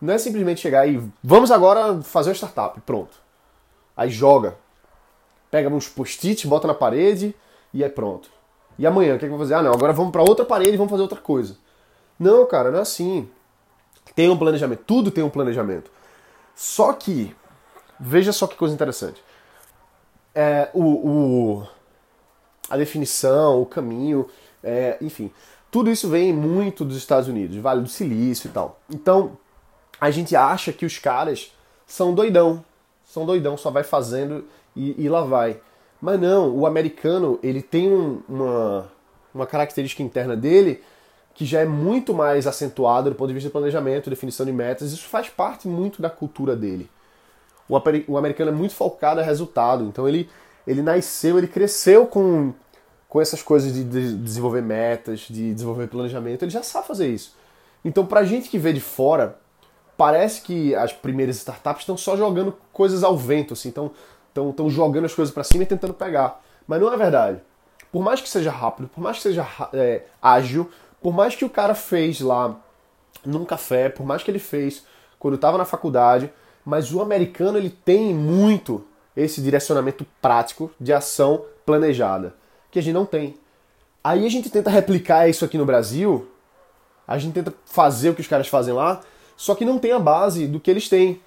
Não 0.02 0.12
é 0.12 0.18
simplesmente 0.18 0.60
chegar 0.60 0.88
e 0.88 1.08
vamos 1.24 1.52
agora 1.52 2.02
fazer 2.02 2.32
uma 2.32 2.36
startup, 2.36 2.82
pronto. 2.82 3.16
Aí 3.96 4.10
joga. 4.10 4.58
Pega 5.52 5.70
uns 5.70 5.88
post-it, 5.88 6.48
bota 6.48 6.68
na 6.68 6.74
parede 6.74 7.36
e 7.72 7.84
é 7.84 7.90
pronto. 7.90 8.32
E 8.80 8.88
amanhã, 8.88 9.16
o 9.16 9.20
que, 9.20 9.26
é 9.26 9.28
que 9.28 9.34
eu 9.34 9.38
vou 9.38 9.46
fazer? 9.46 9.54
Ah, 9.54 9.62
não, 9.62 9.72
agora 9.72 9.94
vamos 9.94 10.12
para 10.12 10.24
outra 10.24 10.44
parede 10.44 10.74
e 10.74 10.78
vamos 10.78 10.90
fazer 10.90 11.04
outra 11.04 11.20
coisa. 11.20 11.58
Não, 12.18 12.44
cara, 12.48 12.72
não 12.72 12.80
é 12.80 12.82
assim. 12.82 13.30
Tem 14.16 14.32
um 14.32 14.38
planejamento, 14.38 14.84
tudo 14.84 15.12
tem 15.12 15.24
um 15.24 15.30
planejamento. 15.30 15.92
Só 16.56 16.94
que, 16.94 17.36
veja 18.00 18.32
só 18.32 18.48
que 18.48 18.56
coisa 18.56 18.74
interessante. 18.74 19.24
É, 20.34 20.70
o, 20.74 20.84
o, 20.84 21.68
a 22.70 22.78
definição, 22.78 23.62
o 23.62 23.66
caminho, 23.66 24.28
é, 24.64 24.98
enfim, 25.02 25.32
tudo 25.70 25.90
isso 25.90 26.08
vem 26.10 26.32
muito 26.32 26.86
dos 26.86 26.98
Estados 26.98 27.28
Unidos, 27.28 27.58
Vale 27.58 27.82
do 27.82 27.90
Silício 27.90 28.48
e 28.48 28.52
tal. 28.52 28.80
Então, 28.90 29.38
a 30.00 30.12
gente 30.12 30.36
acha 30.36 30.72
que 30.72 30.86
os 30.86 30.98
caras 30.98 31.52
são 31.86 32.14
doidão, 32.14 32.64
são 33.06 33.26
doidão, 33.26 33.58
só 33.58 33.72
vai 33.72 33.84
fazendo 33.84 34.46
e, 34.76 35.04
e 35.04 35.10
lá 35.10 35.22
vai. 35.22 35.60
Mas 36.02 36.20
não, 36.20 36.50
o 36.56 36.66
americano 36.68 37.40
ele 37.42 37.62
tem 37.62 37.92
um, 37.92 38.22
uma, 38.28 38.92
uma 39.34 39.48
característica 39.48 40.04
interna 40.04 40.36
dele 40.36 40.84
que 41.34 41.46
já 41.46 41.62
é 41.62 41.66
muito 41.66 42.14
mais 42.14 42.46
acentuado 42.46 43.10
do 43.10 43.16
ponto 43.16 43.28
de 43.28 43.34
vista 43.34 43.50
de 43.50 43.52
planejamento, 43.52 44.10
definição 44.10 44.46
de 44.46 44.52
metas, 44.52 44.92
isso 44.92 45.08
faz 45.08 45.30
parte 45.30 45.68
muito 45.68 46.02
da 46.02 46.10
cultura 46.10 46.56
dele. 46.56 46.90
O, 47.68 48.18
americano 48.18 48.52
é 48.52 48.54
muito 48.54 48.76
focado 48.76 49.20
a 49.20 49.24
resultado, 49.24 49.86
então 49.86 50.08
ele, 50.08 50.30
ele 50.68 50.82
nasceu, 50.82 51.38
ele 51.38 51.48
cresceu 51.48 52.06
com, 52.06 52.54
com 53.10 53.20
essas 53.20 53.42
coisas 53.42 53.74
de, 53.74 53.84
de 53.84 54.16
desenvolver 54.16 54.62
metas, 54.62 55.22
de 55.22 55.54
desenvolver 55.54 55.88
planejamento, 55.88 56.44
ele 56.44 56.52
já 56.52 56.62
sabe 56.62 56.88
fazer 56.88 57.08
isso. 57.08 57.36
Então, 57.84 58.06
pra 58.06 58.24
gente 58.24 58.50
que 58.50 58.60
vê 58.60 58.72
de 58.72 58.80
fora, 58.80 59.38
parece 59.98 60.42
que 60.42 60.76
as 60.76 60.94
primeiras 60.94 61.38
startups 61.38 61.82
estão 61.82 61.98
só 61.98 62.16
jogando 62.16 62.56
coisas 62.72 63.04
ao 63.04 63.18
vento, 63.18 63.54
assim, 63.54 63.70
estão 63.70 63.92
estão 64.34 64.70
jogando 64.70 65.06
as 65.06 65.14
coisas 65.14 65.34
para 65.34 65.44
cima 65.44 65.64
e 65.64 65.68
tentando 65.68 65.94
pegar. 65.94 66.42
Mas 66.68 66.82
não 66.82 66.92
é 66.92 66.98
verdade. 66.98 67.40
Por 67.92 68.04
mais 68.04 68.20
que 68.20 68.28
seja 68.28 68.50
rápido, 68.50 68.90
por 68.90 69.02
mais 69.02 69.18
que 69.18 69.24
seja 69.24 69.46
é, 69.74 70.04
ágil, 70.22 70.70
por 71.04 71.14
mais 71.14 71.36
que 71.36 71.44
o 71.44 71.50
cara 71.50 71.76
fez 71.76 72.22
lá 72.22 72.58
num 73.26 73.44
café, 73.44 73.90
por 73.90 74.06
mais 74.06 74.24
que 74.24 74.32
ele 74.32 74.40
fez 74.40 74.86
quando 75.20 75.36
estava 75.36 75.58
na 75.58 75.66
faculdade, 75.66 76.32
mas 76.66 76.94
o 76.94 77.02
americano 77.02 77.58
ele 77.58 77.70
tem 77.70 78.14
muito 78.14 78.86
esse 79.16 79.42
direcionamento 79.42 80.08
prático 80.22 80.72
de 80.80 80.94
ação 80.94 81.44
planejada, 81.66 82.34
que 82.72 82.80
a 82.80 82.82
gente 82.82 82.94
não 82.94 83.06
tem. 83.06 83.36
Aí 84.02 84.26
a 84.26 84.30
gente 84.30 84.50
tenta 84.50 84.70
replicar 84.70 85.28
isso 85.28 85.44
aqui 85.44 85.58
no 85.58 85.66
Brasil, 85.66 86.28
a 87.06 87.18
gente 87.18 87.34
tenta 87.34 87.54
fazer 87.66 88.10
o 88.10 88.16
que 88.16 88.22
os 88.22 88.28
caras 88.28 88.48
fazem 88.48 88.74
lá, 88.74 89.02
só 89.36 89.56
que 89.56 89.66
não 89.66 89.78
tem 89.78 89.92
a 89.92 90.00
base 90.00 90.48
do 90.48 90.60
que 90.60 90.72
eles 90.72 90.88
têm. 90.88 91.22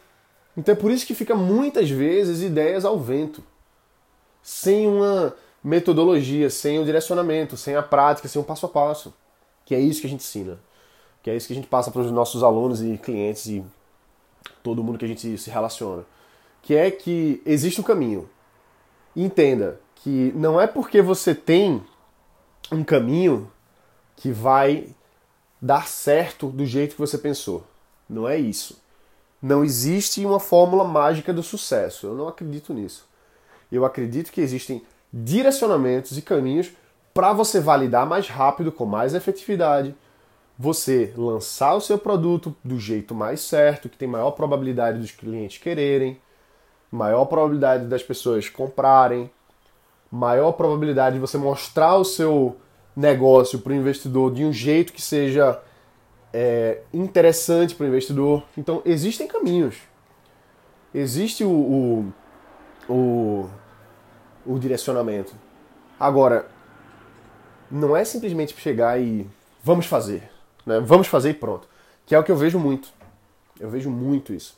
Então 0.56 0.72
é 0.72 0.76
por 0.76 0.90
isso 0.90 1.06
que 1.06 1.14
fica 1.14 1.34
muitas 1.34 1.90
vezes 1.90 2.40
ideias 2.40 2.86
ao 2.86 2.98
vento, 2.98 3.44
sem 4.42 4.86
uma 4.86 5.34
metodologia, 5.62 6.48
sem 6.48 6.78
o 6.78 6.84
direcionamento, 6.84 7.58
sem 7.58 7.76
a 7.76 7.82
prática, 7.82 8.26
sem 8.26 8.40
o 8.40 8.44
passo 8.44 8.64
a 8.64 8.68
passo 8.70 9.12
que 9.66 9.74
é 9.74 9.80
isso 9.80 10.00
que 10.00 10.06
a 10.06 10.10
gente 10.10 10.20
ensina, 10.20 10.58
que 11.22 11.28
é 11.28 11.36
isso 11.36 11.46
que 11.46 11.52
a 11.52 11.56
gente 11.56 11.68
passa 11.68 11.90
para 11.90 12.00
os 12.00 12.10
nossos 12.10 12.42
alunos 12.42 12.80
e 12.80 12.96
clientes 12.96 13.46
e 13.46 13.62
todo 14.62 14.82
mundo 14.82 14.96
que 14.96 15.04
a 15.04 15.08
gente 15.08 15.36
se 15.36 15.50
relaciona, 15.50 16.06
que 16.62 16.74
é 16.74 16.90
que 16.90 17.42
existe 17.44 17.80
um 17.80 17.84
caminho. 17.84 18.30
entenda 19.14 19.80
que 19.96 20.32
não 20.36 20.60
é 20.60 20.66
porque 20.66 21.02
você 21.02 21.34
tem 21.34 21.82
um 22.70 22.84
caminho 22.84 23.50
que 24.14 24.30
vai 24.30 24.94
dar 25.60 25.88
certo 25.88 26.48
do 26.48 26.64
jeito 26.64 26.94
que 26.94 27.00
você 27.00 27.18
pensou. 27.18 27.66
Não 28.08 28.28
é 28.28 28.38
isso. 28.38 28.80
Não 29.42 29.64
existe 29.64 30.24
uma 30.24 30.38
fórmula 30.38 30.84
mágica 30.84 31.32
do 31.32 31.42
sucesso. 31.42 32.06
Eu 32.06 32.14
não 32.14 32.28
acredito 32.28 32.72
nisso. 32.72 33.08
Eu 33.70 33.84
acredito 33.84 34.30
que 34.30 34.40
existem 34.40 34.82
direcionamentos 35.12 36.16
e 36.16 36.22
caminhos 36.22 36.70
para 37.16 37.32
você 37.32 37.60
validar 37.60 38.04
mais 38.04 38.28
rápido, 38.28 38.70
com 38.70 38.84
mais 38.84 39.14
efetividade, 39.14 39.96
você 40.58 41.14
lançar 41.16 41.74
o 41.74 41.80
seu 41.80 41.96
produto 41.96 42.54
do 42.62 42.78
jeito 42.78 43.14
mais 43.14 43.40
certo, 43.40 43.88
que 43.88 43.96
tem 43.96 44.06
maior 44.06 44.32
probabilidade 44.32 44.98
dos 44.98 45.12
clientes 45.12 45.56
quererem, 45.56 46.20
maior 46.92 47.24
probabilidade 47.24 47.86
das 47.86 48.02
pessoas 48.02 48.50
comprarem, 48.50 49.30
maior 50.12 50.52
probabilidade 50.52 51.14
de 51.14 51.20
você 51.20 51.38
mostrar 51.38 51.96
o 51.96 52.04
seu 52.04 52.58
negócio 52.94 53.60
para 53.60 53.72
o 53.72 53.76
investidor 53.76 54.34
de 54.34 54.44
um 54.44 54.52
jeito 54.52 54.92
que 54.92 55.00
seja 55.00 55.58
é, 56.34 56.82
interessante 56.92 57.74
para 57.74 57.84
o 57.84 57.88
investidor. 57.88 58.42
Então, 58.58 58.82
existem 58.84 59.26
caminhos. 59.26 59.76
Existe 60.94 61.44
o, 61.44 61.50
o, 61.50 62.12
o, 62.92 63.50
o 64.44 64.58
direcionamento. 64.58 65.34
Agora, 65.98 66.54
não 67.70 67.96
é 67.96 68.04
simplesmente 68.04 68.54
chegar 68.58 69.00
e 69.00 69.26
vamos 69.62 69.86
fazer. 69.86 70.30
Né? 70.64 70.80
Vamos 70.80 71.06
fazer 71.06 71.30
e 71.30 71.34
pronto. 71.34 71.68
Que 72.04 72.14
é 72.14 72.18
o 72.18 72.24
que 72.24 72.30
eu 72.30 72.36
vejo 72.36 72.58
muito. 72.58 72.88
Eu 73.58 73.70
vejo 73.70 73.90
muito 73.90 74.32
isso. 74.32 74.56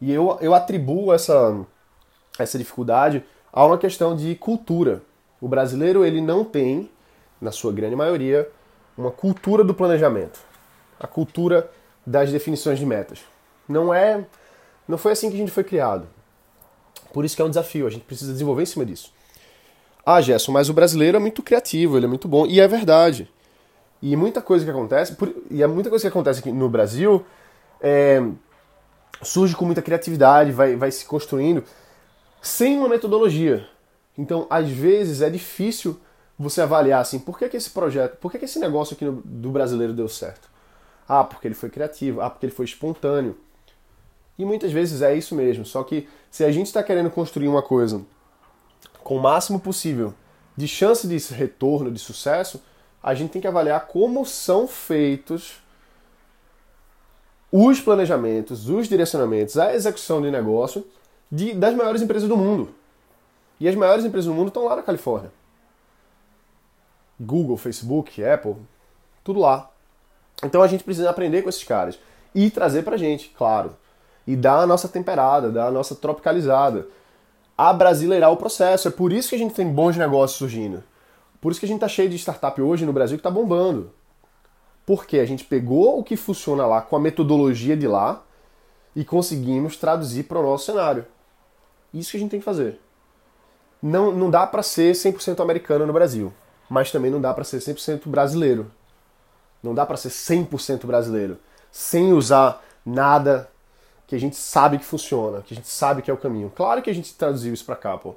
E 0.00 0.12
eu, 0.12 0.38
eu 0.40 0.54
atribuo 0.54 1.12
essa, 1.12 1.58
essa 2.38 2.56
dificuldade 2.56 3.22
a 3.52 3.64
uma 3.64 3.76
questão 3.76 4.16
de 4.16 4.34
cultura. 4.34 5.02
O 5.40 5.48
brasileiro 5.48 6.04
ele 6.04 6.20
não 6.20 6.44
tem, 6.44 6.90
na 7.40 7.52
sua 7.52 7.72
grande 7.72 7.96
maioria, 7.96 8.48
uma 8.96 9.10
cultura 9.10 9.64
do 9.64 9.74
planejamento. 9.74 10.40
A 10.98 11.06
cultura 11.06 11.70
das 12.06 12.30
definições 12.30 12.78
de 12.78 12.86
metas. 12.86 13.20
Não 13.68 13.92
é, 13.92 14.24
não 14.86 14.98
foi 14.98 15.12
assim 15.12 15.28
que 15.28 15.36
a 15.36 15.38
gente 15.38 15.50
foi 15.50 15.64
criado. 15.64 16.06
Por 17.12 17.24
isso 17.24 17.36
que 17.36 17.42
é 17.42 17.44
um 17.44 17.48
desafio, 17.48 17.86
a 17.86 17.90
gente 17.90 18.04
precisa 18.04 18.32
desenvolver 18.32 18.62
em 18.62 18.66
cima 18.66 18.84
disso. 18.84 19.12
Ah, 20.04 20.20
Gerson, 20.20 20.52
mas 20.52 20.68
o 20.68 20.74
brasileiro 20.74 21.16
é 21.16 21.20
muito 21.20 21.42
criativo, 21.42 21.96
ele 21.96 22.06
é 22.06 22.08
muito 22.08 22.26
bom. 22.26 22.46
E 22.46 22.60
é 22.60 22.66
verdade. 22.66 23.30
E 24.02 24.16
muita 24.16 24.40
coisa 24.40 24.64
que 24.64 24.70
acontece, 24.70 25.16
e 25.50 25.62
é 25.62 25.66
muita 25.66 25.90
coisa 25.90 26.02
que 26.02 26.08
acontece 26.08 26.40
aqui 26.40 26.50
no 26.50 26.68
Brasil 26.68 27.24
é, 27.80 28.22
surge 29.22 29.54
com 29.56 29.64
muita 29.64 29.82
criatividade, 29.82 30.52
vai, 30.52 30.76
vai 30.76 30.90
se 30.90 31.04
construindo 31.04 31.64
sem 32.40 32.78
uma 32.78 32.88
metodologia. 32.88 33.66
Então, 34.16 34.46
às 34.50 34.68
vezes, 34.70 35.22
é 35.22 35.30
difícil 35.30 35.98
você 36.38 36.62
avaliar 36.62 37.00
assim, 37.00 37.18
por 37.18 37.38
que, 37.38 37.48
que 37.48 37.56
esse 37.56 37.70
projeto, 37.70 38.16
por 38.16 38.30
que, 38.30 38.38
que 38.38 38.44
esse 38.46 38.58
negócio 38.58 38.94
aqui 38.94 39.04
no, 39.04 39.20
do 39.24 39.50
brasileiro 39.50 39.92
deu 39.92 40.08
certo? 40.08 40.48
Ah, 41.06 41.24
porque 41.24 41.46
ele 41.46 41.54
foi 41.54 41.68
criativo, 41.68 42.20
ah, 42.20 42.30
porque 42.30 42.46
ele 42.46 42.52
foi 42.52 42.64
espontâneo. 42.64 43.36
E 44.38 44.44
muitas 44.44 44.72
vezes 44.72 45.02
é 45.02 45.14
isso 45.14 45.34
mesmo. 45.34 45.66
Só 45.66 45.82
que 45.82 46.08
se 46.30 46.44
a 46.44 46.50
gente 46.50 46.66
está 46.66 46.82
querendo 46.82 47.10
construir 47.10 47.48
uma 47.48 47.62
coisa 47.62 48.00
com 49.10 49.16
o 49.16 49.20
máximo 49.20 49.58
possível 49.58 50.14
de 50.56 50.68
chance 50.68 51.04
de 51.08 51.16
retorno, 51.34 51.90
de 51.90 51.98
sucesso, 51.98 52.62
a 53.02 53.12
gente 53.12 53.32
tem 53.32 53.42
que 53.42 53.48
avaliar 53.48 53.88
como 53.88 54.24
são 54.24 54.68
feitos 54.68 55.60
os 57.50 57.80
planejamentos, 57.80 58.68
os 58.68 58.86
direcionamentos, 58.86 59.58
a 59.58 59.74
execução 59.74 60.22
de 60.22 60.30
negócio 60.30 60.86
de, 61.28 61.54
das 61.54 61.74
maiores 61.74 62.02
empresas 62.02 62.28
do 62.28 62.36
mundo. 62.36 62.72
E 63.58 63.68
as 63.68 63.74
maiores 63.74 64.04
empresas 64.04 64.30
do 64.30 64.34
mundo 64.34 64.46
estão 64.46 64.64
lá 64.64 64.76
na 64.76 64.82
Califórnia. 64.82 65.32
Google, 67.18 67.56
Facebook, 67.56 68.24
Apple, 68.24 68.54
tudo 69.24 69.40
lá. 69.40 69.72
Então 70.44 70.62
a 70.62 70.68
gente 70.68 70.84
precisa 70.84 71.10
aprender 71.10 71.42
com 71.42 71.48
esses 71.48 71.64
caras 71.64 71.98
e 72.32 72.48
trazer 72.48 72.84
pra 72.84 72.96
gente, 72.96 73.30
claro. 73.36 73.76
E 74.24 74.36
dar 74.36 74.60
a 74.60 74.66
nossa 74.68 74.86
temperada, 74.86 75.50
dar 75.50 75.66
a 75.66 75.72
nossa 75.72 75.96
tropicalizada. 75.96 76.86
Abrasileirar 77.60 78.32
o 78.32 78.36
processo. 78.38 78.88
É 78.88 78.90
por 78.90 79.12
isso 79.12 79.28
que 79.28 79.34
a 79.34 79.38
gente 79.38 79.54
tem 79.54 79.70
bons 79.70 79.96
negócios 79.96 80.38
surgindo. 80.38 80.82
Por 81.40 81.52
isso 81.52 81.60
que 81.60 81.66
a 81.66 81.68
gente 81.68 81.80
tá 81.80 81.88
cheio 81.88 82.08
de 82.08 82.16
startup 82.16 82.60
hoje 82.60 82.86
no 82.86 82.92
Brasil 82.92 83.18
que 83.18 83.22
tá 83.22 83.30
bombando. 83.30 83.92
Porque 84.86 85.18
a 85.18 85.26
gente 85.26 85.44
pegou 85.44 85.98
o 85.98 86.02
que 86.02 86.16
funciona 86.16 86.66
lá 86.66 86.80
com 86.80 86.96
a 86.96 87.00
metodologia 87.00 87.76
de 87.76 87.86
lá 87.86 88.22
e 88.96 89.04
conseguimos 89.04 89.76
traduzir 89.76 90.22
para 90.24 90.38
o 90.38 90.42
nosso 90.42 90.64
cenário. 90.64 91.04
Isso 91.92 92.12
que 92.12 92.16
a 92.16 92.20
gente 92.20 92.30
tem 92.30 92.40
que 92.40 92.44
fazer. 92.44 92.80
Não, 93.82 94.10
não 94.10 94.30
dá 94.30 94.46
para 94.46 94.62
ser 94.62 94.94
100% 94.94 95.40
americano 95.40 95.86
no 95.86 95.92
Brasil, 95.92 96.32
mas 96.68 96.90
também 96.90 97.10
não 97.10 97.20
dá 97.20 97.34
para 97.34 97.44
ser 97.44 97.58
100% 97.58 98.08
brasileiro. 98.08 98.70
Não 99.62 99.74
dá 99.74 99.84
para 99.84 99.96
ser 99.96 100.08
100% 100.08 100.86
brasileiro 100.86 101.38
sem 101.70 102.12
usar 102.12 102.64
nada 102.84 103.49
que 104.10 104.16
a 104.16 104.18
gente 104.18 104.34
sabe 104.34 104.76
que 104.76 104.84
funciona, 104.84 105.40
que 105.40 105.54
a 105.54 105.56
gente 105.56 105.68
sabe 105.68 106.02
que 106.02 106.10
é 106.10 106.14
o 106.14 106.16
caminho. 106.16 106.52
Claro 106.56 106.82
que 106.82 106.90
a 106.90 106.92
gente 106.92 107.14
traduziu 107.14 107.54
isso 107.54 107.64
para 107.64 107.76
cá, 107.76 107.96
pô. 107.96 108.16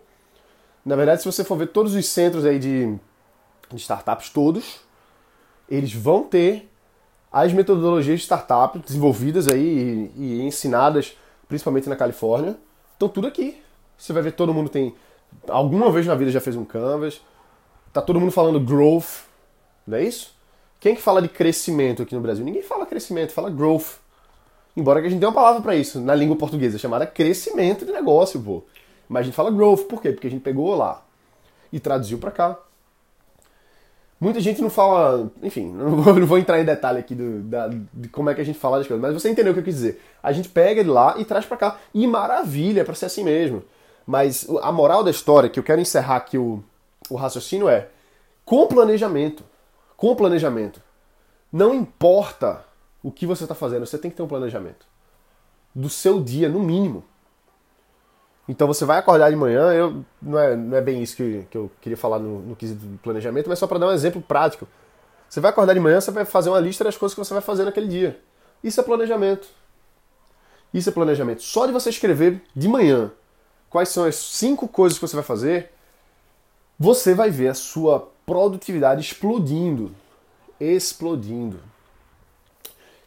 Na 0.84 0.96
verdade, 0.96 1.22
se 1.22 1.26
você 1.32 1.44
for 1.44 1.56
ver 1.56 1.68
todos 1.68 1.94
os 1.94 2.08
centros 2.08 2.46
aí 2.46 2.58
de, 2.58 2.96
de 3.70 3.78
startups, 3.78 4.32
todos, 4.32 4.80
eles 5.70 5.94
vão 5.94 6.24
ter 6.24 6.68
as 7.32 7.54
metodologias 7.54 8.22
de 8.22 8.26
startup 8.26 8.80
desenvolvidas 8.80 9.48
aí 9.48 10.12
e, 10.18 10.40
e 10.40 10.42
ensinadas 10.42 11.16
principalmente 11.48 11.88
na 11.88 11.96
Califórnia. 11.96 12.58
Estão 12.94 13.08
tudo 13.08 13.28
aqui. 13.28 13.62
Você 13.96 14.12
vai 14.14 14.24
ver 14.24 14.32
todo 14.32 14.52
mundo 14.52 14.70
tem 14.70 14.96
alguma 15.48 15.92
vez 15.92 16.08
na 16.08 16.16
vida 16.16 16.32
já 16.32 16.42
fez 16.42 16.56
um 16.56 16.66
canvas. 16.66 17.22
Tá 17.94 18.02
todo 18.02 18.20
mundo 18.20 18.32
falando 18.32 18.60
growth, 18.60 19.26
não 19.86 20.00
é 20.00 20.04
isso? 20.04 20.36
Quem 20.80 20.96
que 20.96 21.02
fala 21.04 21.22
de 21.22 21.30
crescimento 21.30 22.02
aqui 22.02 22.16
no 22.16 22.22
Brasil? 22.22 22.44
Ninguém 22.44 22.64
fala 22.64 22.84
crescimento, 22.84 23.32
fala 23.32 23.52
growth. 23.52 24.02
Embora 24.76 25.02
que 25.02 25.08
a 25.08 25.10
gente 25.10 25.20
tenha 25.20 25.30
uma 25.30 25.36
palavra 25.36 25.62
para 25.62 25.76
isso 25.76 26.00
na 26.00 26.16
língua 26.16 26.36
portuguesa 26.36 26.78
chamada 26.78 27.06
crescimento 27.06 27.86
de 27.86 27.92
negócio, 27.92 28.42
pô. 28.42 28.64
Mas 29.08 29.22
a 29.22 29.24
gente 29.26 29.36
fala 29.36 29.52
growth, 29.52 29.84
por 29.88 30.02
quê? 30.02 30.12
Porque 30.12 30.28
a 30.28 30.30
gente 30.30 30.42
pegou 30.42 30.76
lá 30.76 31.04
e 31.72 31.80
traduziu 31.80 32.18
para 32.18 32.32
cá. 32.32 32.58
Muita 34.20 34.40
gente 34.40 34.62
não 34.62 34.70
fala. 34.70 35.30
Enfim, 35.44 35.70
não 35.74 36.02
vou, 36.02 36.16
não 36.16 36.26
vou 36.26 36.38
entrar 36.38 36.60
em 36.60 36.66
detalhe 36.66 37.00
aqui 37.00 37.14
do, 37.14 37.42
da, 37.42 37.68
de 37.68 38.08
como 38.10 38.30
é 38.30 38.34
que 38.34 38.42
a 38.42 38.46
gente 38.46 38.58
fala 38.58 38.78
das 38.78 38.88
coisas, 38.88 39.02
mas 39.02 39.14
você 39.14 39.30
entendeu 39.30 39.52
o 39.52 39.54
que 39.54 39.60
eu 39.60 39.66
quis 39.66 39.76
dizer. 39.76 40.02
A 40.22 40.32
gente 40.32 40.50
pega 40.50 40.80
ele 40.80 40.90
lá 40.90 41.16
e 41.18 41.26
traz 41.26 41.46
para 41.46 41.58
cá. 41.58 41.78
E 41.94 42.08
maravilha, 42.08 42.86
pra 42.86 42.96
ser 42.96 43.06
assim 43.06 43.24
mesmo. 43.24 43.64
Mas 44.08 44.48
a 44.62 44.72
moral 44.72 45.04
da 45.04 45.12
história, 45.12 45.50
que 45.50 45.60
eu 45.60 45.64
quero 45.64 45.82
encerrar 45.82 46.16
aqui 46.16 46.38
o, 46.38 46.64
o 47.10 47.16
raciocínio 47.16 47.70
é: 47.70 47.90
com 48.46 48.66
planejamento. 48.66 49.44
Com 49.98 50.16
planejamento. 50.16 50.82
Não 51.52 51.74
importa 51.76 52.66
o 53.04 53.12
que 53.12 53.28
você 53.28 53.44
está 53.44 53.54
fazendo, 53.54 53.86
você 53.86 53.98
tem 53.98 54.10
que 54.10 54.18
ter 54.18 54.24
um 54.24 54.28
planejamento. 54.28 54.86
Do 55.76 55.90
seu 55.90 56.24
dia, 56.24 56.48
no 56.48 56.60
mínimo. 56.60 57.04
Então 58.48 58.68
você 58.68 58.86
vai 58.86 58.98
acordar 58.98 59.30
de 59.30 59.36
manhã, 59.36 59.74
eu, 59.74 60.04
não, 60.22 60.40
é, 60.40 60.56
não 60.56 60.78
é 60.78 60.82
bem 60.82 61.04
isso 61.04 61.16
que, 61.16 61.46
que 61.50 61.58
eu 61.58 61.70
queria 61.82 61.98
falar 61.98 62.20
no, 62.20 62.40
no 62.42 62.56
quesito 62.56 62.86
do 62.86 62.98
planejamento, 62.98 63.50
mas 63.50 63.60
só 63.60 63.68
para 63.68 63.80
dar 63.80 63.88
um 63.88 63.92
exemplo 63.92 64.22
prático. 64.22 64.68
Você 65.30 65.40
vai 65.40 65.52
acordar 65.52 65.74
de 65.74 65.80
manhã, 65.80 66.00
você 66.00 66.12
vai 66.12 66.26
fazer 66.26 66.50
uma 66.50 66.60
lista 66.60 66.84
das 66.84 66.98
coisas 66.98 67.14
que 67.14 67.24
você 67.24 67.34
vai 67.34 67.42
fazer 67.42 67.64
naquele 67.64 67.88
dia. 67.88 68.20
Isso 68.64 68.80
é 68.80 68.84
planejamento. 68.84 69.48
Isso 70.74 70.90
é 70.90 70.92
planejamento. 70.92 71.42
Só 71.42 71.66
de 71.66 71.72
você 71.72 71.90
escrever 71.90 72.42
de 72.56 72.68
manhã 72.68 73.12
quais 73.70 73.90
são 73.90 74.06
as 74.06 74.16
cinco 74.16 74.68
coisas 74.68 75.00
que 75.00 75.08
você 75.08 75.16
vai 75.16 75.26
fazer, 75.26 75.72
você 76.78 77.14
vai 77.14 77.32
ver 77.32 77.48
a 77.48 77.54
sua 77.54 78.12
produtividade 78.26 79.02
explodindo. 79.02 79.92
Explodindo. 80.60 81.60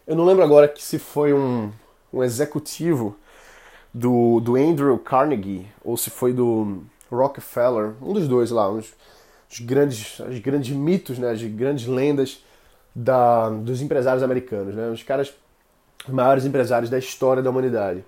Eu 0.06 0.14
não 0.14 0.24
lembro 0.24 0.44
agora 0.44 0.68
que 0.68 0.80
se 0.80 1.00
foi 1.00 1.34
um, 1.34 1.72
um 2.12 2.22
executivo 2.22 3.16
do, 3.92 4.38
do 4.38 4.54
Andrew 4.54 4.96
Carnegie 5.00 5.66
ou 5.82 5.96
se 5.96 6.10
foi 6.10 6.32
do 6.32 6.84
Rockefeller, 7.10 7.94
um 8.00 8.12
dos 8.12 8.28
dois 8.28 8.52
lá, 8.52 8.70
uns, 8.70 8.94
os 9.50 9.58
grandes, 9.58 10.20
os 10.20 10.38
grandes 10.38 10.76
mitos, 10.76 11.18
né, 11.18 11.32
as 11.32 11.42
grandes 11.42 11.88
lendas 11.88 12.44
da, 12.94 13.48
dos 13.48 13.82
empresários 13.82 14.22
americanos, 14.22 14.76
né, 14.76 14.88
os 14.90 15.02
caras 15.02 15.34
maiores 16.08 16.44
empresários 16.44 16.88
da 16.88 16.98
história 16.98 17.42
da 17.42 17.50
humanidade. 17.50 18.04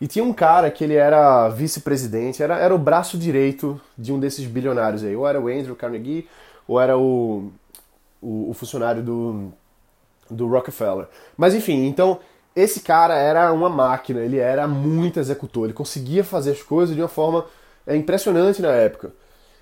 E 0.00 0.06
tinha 0.06 0.24
um 0.24 0.32
cara 0.32 0.70
que 0.70 0.84
ele 0.84 0.94
era 0.94 1.48
vice-presidente, 1.48 2.44
era, 2.44 2.58
era 2.58 2.72
o 2.72 2.78
braço 2.78 3.18
direito 3.18 3.80
de 3.98 4.12
um 4.12 4.20
desses 4.20 4.46
bilionários 4.46 5.02
aí. 5.02 5.14
Ou 5.14 5.26
era 5.26 5.40
o 5.40 5.48
Andrew 5.48 5.76
Carnegie, 5.76 6.28
ou 6.66 6.80
era 6.80 6.98
o, 6.98 7.52
o, 8.20 8.50
o 8.50 8.54
funcionário 8.54 9.00
do, 9.00 9.52
do 10.32 10.48
Rockefeller. 10.48 11.06
Mas 11.36 11.54
enfim, 11.54 11.86
então 11.86 12.20
esse 12.54 12.80
cara 12.80 13.14
era 13.14 13.52
uma 13.52 13.68
máquina, 13.68 14.20
ele 14.20 14.38
era 14.38 14.66
muito 14.66 15.18
executor, 15.18 15.64
ele 15.64 15.72
conseguia 15.72 16.22
fazer 16.22 16.52
as 16.52 16.62
coisas 16.62 16.94
de 16.94 17.00
uma 17.00 17.08
forma 17.08 17.46
é, 17.86 17.96
impressionante 17.96 18.60
na 18.60 18.72
época. 18.72 19.12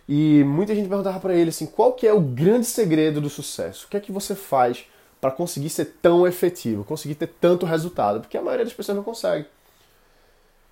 E 0.09 0.43
muita 0.45 0.75
gente 0.75 0.89
perguntava 0.89 1.21
para 1.21 1.35
ele 1.35 1.51
assim, 1.51 1.67
qual 1.67 1.93
que 1.93 2.07
é 2.07 2.13
o 2.13 2.21
grande 2.21 2.67
segredo 2.67 3.21
do 3.21 3.31
sucesso? 3.31 3.87
O 3.87 3.89
que 3.89 3.97
é 3.97 4.01
que 4.01 4.11
você 4.11 4.35
faz 4.35 4.85
para 5.21 5.31
conseguir 5.31 5.71
ser 5.71 5.97
tão 6.03 6.27
efetivo, 6.27 6.83
conseguir 6.83 7.15
ter 7.15 7.29
tanto 7.29 7.65
resultado? 7.65 8.21
Porque 8.21 8.37
a 8.37 8.43
maioria 8.43 8.65
das 8.65 8.75
pessoas 8.75 8.97
não 8.97 9.05
consegue. 9.05 9.47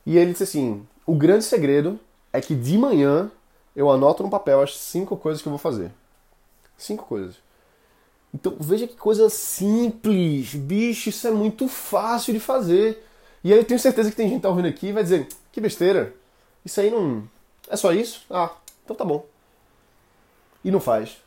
E 0.04 0.18
ele 0.18 0.32
disse 0.32 0.42
assim, 0.42 0.84
o 1.06 1.14
grande 1.14 1.44
segredo 1.44 2.00
é 2.32 2.40
que 2.40 2.54
de 2.54 2.76
manhã 2.76 3.30
eu 3.76 3.88
anoto 3.90 4.24
no 4.24 4.30
papel 4.30 4.60
as 4.60 4.76
cinco 4.76 5.16
coisas 5.16 5.40
que 5.40 5.46
eu 5.46 5.52
vou 5.52 5.58
fazer. 5.58 5.92
Cinco 6.76 7.04
coisas. 7.04 7.36
Então 8.32 8.56
veja 8.60 8.86
que 8.86 8.96
coisa 8.96 9.30
simples, 9.30 10.54
bicho, 10.54 11.08
isso 11.08 11.26
é 11.26 11.30
muito 11.30 11.66
fácil 11.68 12.32
de 12.32 12.40
fazer. 12.40 13.04
E 13.42 13.52
aí 13.52 13.58
eu 13.58 13.64
tenho 13.64 13.80
certeza 13.80 14.10
que 14.10 14.16
tem 14.16 14.28
gente 14.28 14.38
que 14.38 14.42
tá 14.42 14.48
ouvindo 14.48 14.68
aqui 14.68 14.88
e 14.88 14.92
vai 14.92 15.02
dizer, 15.02 15.28
que 15.52 15.60
besteira, 15.60 16.14
isso 16.64 16.80
aí 16.80 16.90
não. 16.90 17.28
É 17.68 17.76
só 17.76 17.92
isso? 17.92 18.24
Ah, 18.30 18.50
então 18.84 18.94
tá 18.94 19.04
bom. 19.04 19.24
E 20.64 20.70
não 20.70 20.80
faz. 20.80 21.18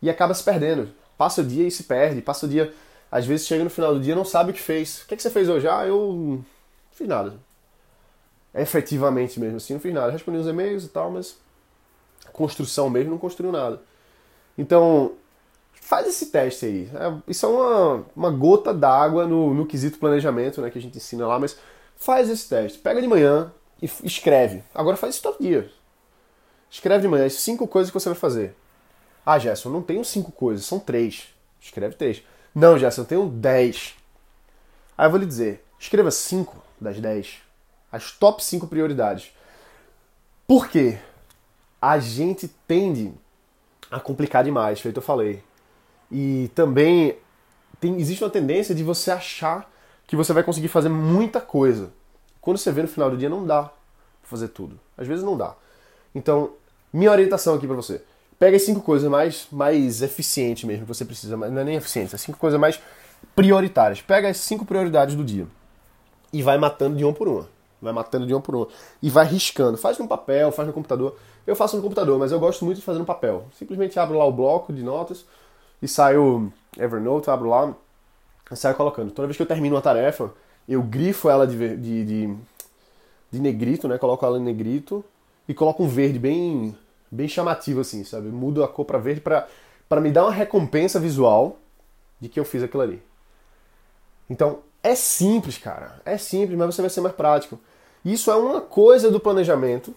E 0.00 0.10
acaba 0.10 0.34
se 0.34 0.44
perdendo. 0.44 0.90
Passa 1.16 1.40
o 1.40 1.44
dia 1.44 1.66
e 1.66 1.70
se 1.70 1.84
perde, 1.84 2.20
passa 2.20 2.46
o 2.46 2.48
dia. 2.48 2.72
Às 3.10 3.26
vezes 3.26 3.46
chega 3.46 3.64
no 3.64 3.70
final 3.70 3.94
do 3.94 4.00
dia 4.00 4.12
e 4.12 4.16
não 4.16 4.24
sabe 4.24 4.50
o 4.50 4.54
que 4.54 4.60
fez. 4.60 5.02
O 5.02 5.06
que, 5.06 5.14
é 5.14 5.16
que 5.16 5.22
você 5.22 5.30
fez 5.30 5.48
hoje? 5.48 5.66
Ah, 5.68 5.86
eu. 5.86 6.14
não 6.14 6.44
fiz 6.92 7.08
nada. 7.08 7.34
efetivamente 8.54 9.40
mesmo 9.40 9.56
assim, 9.56 9.74
não 9.74 9.80
fiz 9.80 9.94
nada. 9.94 10.12
Respondi 10.12 10.38
os 10.38 10.46
e-mails 10.46 10.84
e 10.84 10.88
tal, 10.88 11.10
mas 11.10 11.38
construção 12.32 12.90
mesmo 12.90 13.12
não 13.12 13.18
construiu 13.18 13.50
nada. 13.50 13.80
Então, 14.58 15.12
faz 15.86 16.08
esse 16.08 16.26
teste 16.26 16.66
aí. 16.66 16.90
É, 16.94 17.14
isso 17.28 17.46
é 17.46 17.48
uma, 17.48 18.06
uma 18.16 18.30
gota 18.30 18.74
d'água 18.74 19.24
no, 19.24 19.54
no 19.54 19.64
quesito 19.64 19.98
planejamento, 19.98 20.60
né, 20.60 20.68
que 20.68 20.78
a 20.78 20.82
gente 20.82 20.96
ensina 20.98 21.28
lá, 21.28 21.38
mas 21.38 21.56
faz 21.94 22.28
esse 22.28 22.48
teste. 22.48 22.78
Pega 22.78 23.00
de 23.00 23.06
manhã 23.06 23.52
e 23.80 23.88
escreve. 24.02 24.64
Agora 24.74 24.96
faz 24.96 25.14
isso 25.14 25.22
todo 25.22 25.40
dia. 25.40 25.70
Escreve 26.68 27.02
de 27.02 27.08
manhã 27.08 27.24
as 27.24 27.34
cinco 27.34 27.68
coisas 27.68 27.90
que 27.90 27.98
você 27.98 28.08
vai 28.08 28.18
fazer. 28.18 28.56
Ah, 29.24 29.38
Gerson, 29.38 29.70
não 29.70 29.80
tenho 29.80 30.04
cinco 30.04 30.32
coisas, 30.32 30.66
são 30.66 30.80
três. 30.80 31.28
Escreve 31.60 31.94
três. 31.94 32.20
Não, 32.52 32.76
Gerson, 32.76 33.02
eu 33.02 33.06
tenho 33.06 33.28
dez. 33.28 33.94
Aí 34.98 35.06
eu 35.06 35.10
vou 35.10 35.20
lhe 35.20 35.26
dizer, 35.26 35.64
escreva 35.78 36.10
cinco 36.10 36.60
das 36.80 36.98
dez. 36.98 37.36
As 37.92 38.10
top 38.10 38.42
cinco 38.42 38.66
prioridades. 38.66 39.30
Por 40.48 40.68
quê? 40.68 40.98
A 41.80 42.00
gente 42.00 42.48
tende 42.66 43.14
a 43.88 44.00
complicar 44.00 44.42
demais, 44.42 44.80
feito 44.80 44.96
eu 44.96 45.02
falei. 45.02 45.44
E 46.10 46.50
também 46.54 47.16
tem, 47.80 47.98
existe 47.98 48.22
uma 48.22 48.30
tendência 48.30 48.74
de 48.74 48.82
você 48.82 49.10
achar 49.10 49.70
que 50.06 50.16
você 50.16 50.32
vai 50.32 50.42
conseguir 50.42 50.68
fazer 50.68 50.88
muita 50.88 51.40
coisa. 51.40 51.90
Quando 52.40 52.58
você 52.58 52.70
vê 52.70 52.82
no 52.82 52.88
final 52.88 53.10
do 53.10 53.16
dia, 53.16 53.28
não 53.28 53.44
dá 53.44 53.64
pra 53.64 53.72
fazer 54.22 54.48
tudo. 54.48 54.78
Às 54.96 55.06
vezes 55.06 55.24
não 55.24 55.36
dá. 55.36 55.54
Então, 56.14 56.52
minha 56.92 57.10
orientação 57.10 57.54
aqui 57.54 57.66
para 57.66 57.76
você. 57.76 58.02
Pega 58.38 58.56
as 58.56 58.62
cinco 58.62 58.80
coisas 58.80 59.10
mais, 59.10 59.46
mais 59.50 60.02
eficientes 60.02 60.64
mesmo 60.64 60.82
que 60.82 60.88
você 60.88 61.04
precisa, 61.04 61.36
não 61.36 61.58
é 61.58 61.64
nem 61.64 61.76
eficientes, 61.76 62.14
as 62.14 62.20
cinco 62.20 62.38
coisas 62.38 62.60
mais 62.60 62.78
prioritárias. 63.34 64.02
Pega 64.02 64.28
as 64.28 64.36
cinco 64.36 64.64
prioridades 64.64 65.14
do 65.14 65.24
dia 65.24 65.46
e 66.32 66.42
vai 66.42 66.58
matando 66.58 66.96
de 66.96 67.04
uma 67.04 67.12
por 67.12 67.28
uma. 67.28 67.48
Vai 67.80 67.92
matando 67.92 68.26
de 68.26 68.34
uma 68.34 68.40
por 68.40 68.54
uma. 68.54 68.68
E 69.02 69.10
vai 69.10 69.26
riscando. 69.26 69.76
Faz 69.76 69.98
no 69.98 70.06
papel, 70.06 70.52
faz 70.52 70.66
no 70.66 70.72
computador. 70.72 71.16
Eu 71.46 71.56
faço 71.56 71.76
no 71.76 71.82
computador, 71.82 72.18
mas 72.18 72.32
eu 72.32 72.38
gosto 72.38 72.64
muito 72.64 72.78
de 72.78 72.82
fazer 72.82 72.98
no 72.98 73.04
papel. 73.04 73.46
Simplesmente 73.58 73.98
abro 73.98 74.18
lá 74.18 74.24
o 74.24 74.32
bloco 74.32 74.72
de 74.72 74.82
notas 74.82 75.24
e 75.80 75.88
saio 75.88 76.52
Evernote, 76.78 77.30
abro 77.30 77.48
lá 77.48 77.74
e 78.50 78.56
saio 78.56 78.74
colocando. 78.74 79.10
Toda 79.10 79.26
vez 79.26 79.36
que 79.36 79.42
eu 79.42 79.46
termino 79.46 79.76
uma 79.76 79.82
tarefa, 79.82 80.32
eu 80.68 80.82
grifo 80.82 81.28
ela 81.28 81.46
de, 81.46 81.76
de, 81.76 82.04
de, 82.04 82.36
de 83.30 83.40
negrito, 83.40 83.88
né? 83.88 83.98
Coloco 83.98 84.24
ela 84.24 84.38
em 84.38 84.42
negrito 84.42 85.04
e 85.48 85.54
coloco 85.54 85.82
um 85.82 85.88
verde 85.88 86.18
bem, 86.18 86.76
bem 87.10 87.28
chamativo 87.28 87.80
assim, 87.80 88.04
sabe? 88.04 88.28
Mudo 88.28 88.62
a 88.62 88.68
cor 88.68 88.84
para 88.84 88.98
verde 88.98 89.20
para 89.20 90.00
me 90.00 90.10
dar 90.10 90.24
uma 90.24 90.32
recompensa 90.32 90.98
visual 90.98 91.58
de 92.20 92.28
que 92.28 92.38
eu 92.38 92.44
fiz 92.44 92.62
aquilo 92.62 92.82
ali. 92.82 93.02
Então, 94.28 94.60
é 94.82 94.94
simples, 94.94 95.58
cara. 95.58 96.00
É 96.04 96.16
simples, 96.18 96.58
mas 96.58 96.74
você 96.74 96.82
vai 96.82 96.90
ser 96.90 97.00
mais 97.00 97.14
prático. 97.14 97.58
Isso 98.04 98.30
é 98.30 98.36
uma 98.36 98.60
coisa 98.60 99.10
do 99.10 99.20
planejamento 99.20 99.94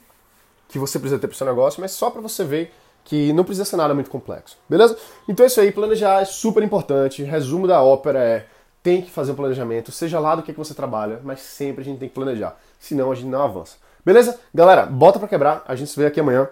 que 0.68 0.80
você 0.80 1.00
precisa 1.00 1.20
ter 1.20 1.28
para 1.28 1.34
o 1.34 1.38
seu 1.38 1.48
negócio, 1.48 1.82
mas 1.82 1.92
só 1.92 2.10
para 2.10 2.22
você 2.22 2.44
ver 2.44 2.74
que 3.10 3.34
não 3.34 3.44
precisa 3.44 3.66
ser 3.66 3.76
nada 3.76 3.96
muito 3.96 4.12
complexo. 4.12 4.56
Beleza? 4.70 4.96
Então 5.28 5.44
é 5.44 5.48
isso 5.48 5.60
aí, 5.60 5.72
planejar 5.72 6.22
é 6.22 6.26
super 6.26 6.62
importante. 6.62 7.24
Resumo 7.24 7.68
da 7.68 7.82
ópera 7.82 8.20
é 8.20 8.46
tem 8.84 9.02
que 9.02 9.10
fazer 9.10 9.32
um 9.32 9.36
planejamento, 9.36 9.92
seja 9.92 10.20
lá 10.20 10.36
do 10.36 10.44
que, 10.44 10.54
que 10.54 10.60
você 10.60 10.76
trabalha, 10.76 11.20
mas 11.24 11.40
sempre 11.40 11.82
a 11.82 11.84
gente 11.84 11.98
tem 11.98 12.08
que 12.08 12.14
planejar. 12.14 12.56
Senão 12.78 13.12
a 13.12 13.16
gente 13.16 13.28
não 13.28 13.42
avança. 13.42 13.78
Beleza? 14.06 14.40
Galera, 14.54 14.86
bota 14.86 15.18
para 15.18 15.28
quebrar. 15.28 15.64
A 15.68 15.76
gente 15.76 15.90
se 15.90 16.00
vê 16.00 16.06
aqui 16.06 16.20
amanhã. 16.20 16.48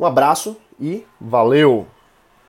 Um 0.00 0.06
abraço 0.06 0.56
e 0.80 1.06
valeu! 1.20 1.86